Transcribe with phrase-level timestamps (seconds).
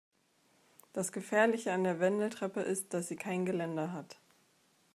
[0.93, 4.17] Das Gefährliche an der Wendeltreppe ist, dass sie kein Geländer hat.